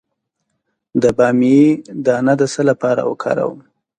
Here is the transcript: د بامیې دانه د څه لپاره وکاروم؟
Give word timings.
د 1.01 1.03
بامیې 1.17 1.65
دانه 2.05 2.33
د 2.39 2.41
څه 2.53 2.61
لپاره 2.69 3.01
وکاروم؟ 3.09 3.59